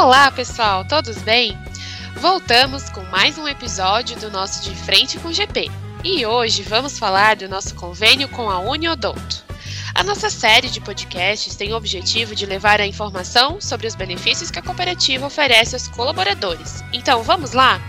[0.00, 1.58] Olá, pessoal, todos bem?
[2.20, 5.68] Voltamos com mais um episódio do nosso De Frente com GP.
[6.04, 9.44] E hoje vamos falar do nosso convênio com a Uniodonto.
[9.92, 14.52] A nossa série de podcasts tem o objetivo de levar a informação sobre os benefícios
[14.52, 16.84] que a cooperativa oferece aos colaboradores.
[16.92, 17.80] Então, vamos lá?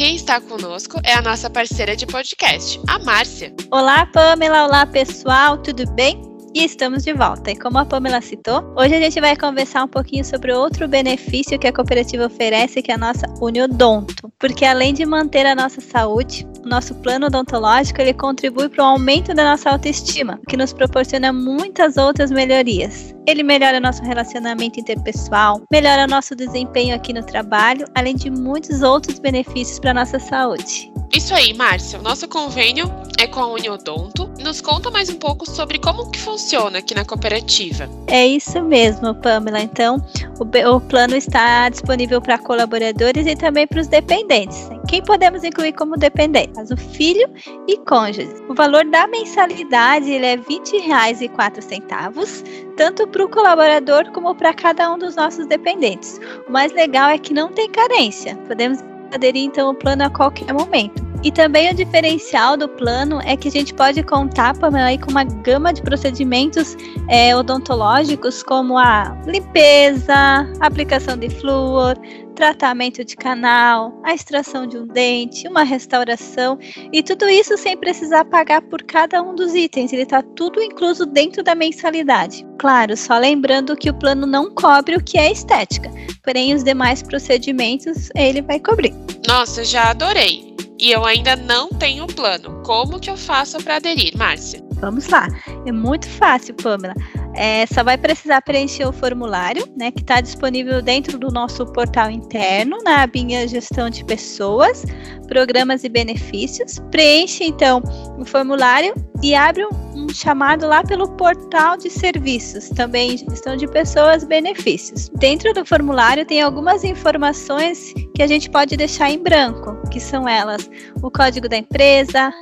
[0.00, 3.54] Quem está conosco é a nossa parceira de podcast, a Márcia.
[3.70, 4.64] Olá, Pamela.
[4.64, 5.58] Olá, pessoal.
[5.58, 6.29] Tudo bem?
[6.52, 7.52] E estamos de volta.
[7.52, 11.58] E como a Pamela citou, hoje a gente vai conversar um pouquinho sobre outro benefício
[11.58, 14.32] que a cooperativa oferece, que é a nossa Uniodonto.
[14.36, 18.86] Porque além de manter a nossa saúde, o nosso plano odontológico ele contribui para o
[18.88, 23.14] aumento da nossa autoestima, que nos proporciona muitas outras melhorias.
[23.28, 29.20] Ele melhora nosso relacionamento interpessoal, melhora nosso desempenho aqui no trabalho, além de muitos outros
[29.20, 30.90] benefícios para nossa saúde.
[31.12, 31.98] Isso aí, Márcia.
[31.98, 32.90] O nosso convênio
[33.20, 34.30] é com a Uniodonto.
[34.42, 37.86] Nos conta mais um pouco sobre como que funciona aqui na cooperativa.
[38.06, 39.60] É isso mesmo, Pamela.
[39.60, 40.02] Então,
[40.38, 44.70] o, o plano está disponível para colaboradores e também para os dependentes.
[44.88, 46.50] Quem podemos incluir como dependente?
[46.72, 47.28] O filho
[47.68, 48.32] e cônjuge.
[48.48, 54.90] O valor da mensalidade ele é R$ 20,04, tanto para o colaborador como para cada
[54.94, 56.18] um dos nossos dependentes.
[56.48, 58.34] O mais legal é que não tem carência.
[58.48, 58.78] Podemos
[59.12, 61.09] aderir então ao plano a qualquer momento.
[61.22, 65.24] E também o diferencial do plano é que a gente pode contar, Pamela, com uma
[65.24, 66.76] gama de procedimentos
[67.08, 70.14] é, odontológicos, como a limpeza,
[70.60, 71.94] aplicação de flúor,
[72.34, 76.58] tratamento de canal, a extração de um dente, uma restauração,
[76.90, 79.92] e tudo isso sem precisar pagar por cada um dos itens.
[79.92, 82.46] Ele está tudo incluso dentro da mensalidade.
[82.58, 85.90] Claro, só lembrando que o plano não cobre o que é estética,
[86.24, 88.94] porém os demais procedimentos ele vai cobrir.
[89.28, 90.50] Nossa, já adorei
[90.80, 92.62] e eu ainda não tenho plano.
[92.64, 94.64] Como que eu faço para aderir, Márcia?
[94.80, 95.28] Vamos lá.
[95.66, 96.94] É muito fácil, Pamela.
[97.34, 102.10] É, só vai precisar preencher o formulário, né, que está disponível dentro do nosso portal
[102.10, 104.84] interno, na abinha Gestão de Pessoas,
[105.28, 106.78] Programas e Benefícios.
[106.90, 107.82] Preenche, então,
[108.18, 113.66] o formulário e abre um, um chamado lá pelo portal de serviços, também Gestão de
[113.68, 115.08] Pessoas, Benefícios.
[115.10, 120.28] Dentro do formulário tem algumas informações que a gente pode deixar em branco, que são
[120.28, 120.68] elas
[121.02, 122.32] o código da empresa,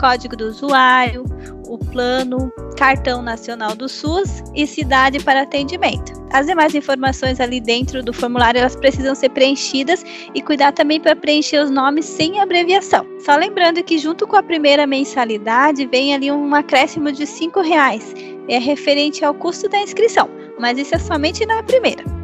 [0.00, 1.24] código do usuário,
[1.68, 6.18] o plano, cartão nacional do SUS e cidade para atendimento.
[6.32, 10.02] As demais informações ali dentro do formulário elas precisam ser preenchidas
[10.34, 13.04] e cuidar também para preencher os nomes sem abreviação.
[13.18, 18.14] Só lembrando que junto com a primeira mensalidade vem ali um acréscimo de cinco reais,
[18.48, 22.19] é referente ao custo da inscrição, mas isso é somente na primeira.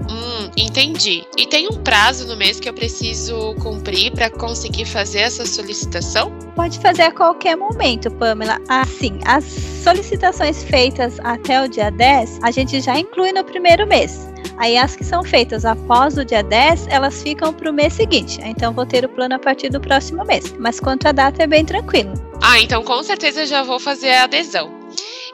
[0.57, 1.25] Entendi.
[1.37, 6.33] E tem um prazo no mês que eu preciso cumprir para conseguir fazer essa solicitação?
[6.55, 8.59] Pode fazer a qualquer momento, Pamela.
[8.69, 14.27] Assim, as solicitações feitas até o dia 10, a gente já inclui no primeiro mês.
[14.59, 18.41] Aí as que são feitas após o dia 10, elas ficam para o mês seguinte.
[18.43, 20.55] Então vou ter o plano a partir do próximo mês.
[20.59, 22.15] Mas quanto à data é bem tranquilo.
[22.43, 24.86] Ah, então com certeza já vou fazer a adesão.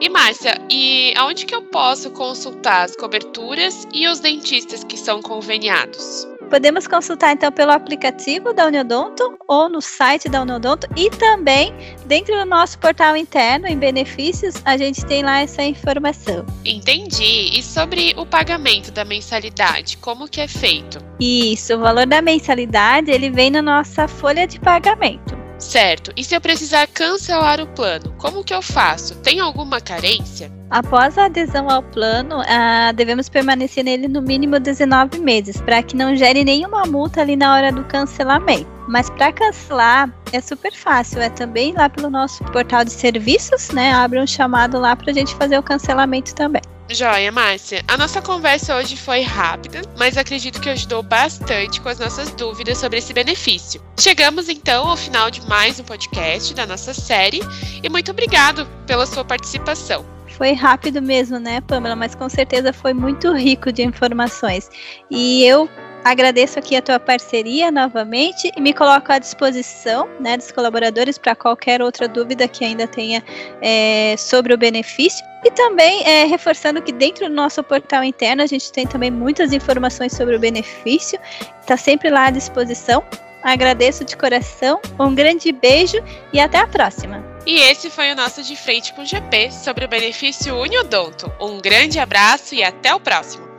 [0.03, 5.23] E Márcia, e aonde que eu posso consultar as coberturas e os dentistas que são
[5.23, 6.27] conveniados?
[6.51, 11.73] Podemos consultar então pelo aplicativo da Uniodonto ou no site da Uniodonto e também
[12.05, 16.45] dentro do nosso portal interno em benefícios a gente tem lá essa informação.
[16.65, 17.57] Entendi.
[17.57, 20.99] E sobre o pagamento da mensalidade, como que é feito?
[21.21, 25.42] Isso, o valor da mensalidade ele vem na nossa folha de pagamento.
[25.63, 26.13] Certo.
[26.17, 29.15] E se eu precisar cancelar o plano, como que eu faço?
[29.17, 30.53] Tem alguma carência?
[30.69, 35.97] Após a adesão ao plano, uh, devemos permanecer nele no mínimo 19 meses, para que
[35.97, 38.67] não gere nenhuma multa ali na hora do cancelamento.
[38.89, 43.93] Mas para cancelar é super fácil, é também lá pelo nosso portal de serviços, né?
[43.93, 46.63] Abre um chamado lá para a gente fazer o cancelamento também.
[46.91, 47.83] Joia, Márcia.
[47.89, 52.79] A nossa conversa hoje foi rápida, mas acredito que ajudou bastante com as nossas dúvidas
[52.79, 53.83] sobre esse benefício.
[53.99, 57.41] Chegamos então ao final de mais um podcast da nossa série
[57.83, 60.05] e muito obrigado pela sua participação.
[60.37, 61.95] Foi rápido mesmo, né, Pamela?
[61.95, 64.69] Mas com certeza foi muito rico de informações.
[65.11, 65.69] E eu
[66.05, 71.37] Agradeço aqui a tua parceria novamente e me coloco à disposição né, dos colaboradores para
[71.37, 73.23] qualquer outra dúvida que ainda tenha
[73.61, 75.25] é, sobre o benefício.
[75.45, 79.53] E também é, reforçando que dentro do nosso portal interno a gente tem também muitas
[79.53, 81.21] informações sobre o benefício,
[81.61, 83.05] está sempre lá à disposição.
[83.43, 85.99] Agradeço de coração, um grande beijo
[86.33, 87.25] e até a próxima.
[87.45, 91.31] E esse foi o nosso De Frente com o GP sobre o benefício Uniodonto.
[91.41, 93.52] Um grande abraço e até o próximo!